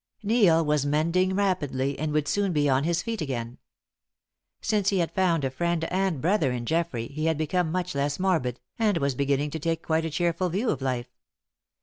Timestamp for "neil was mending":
0.23-1.35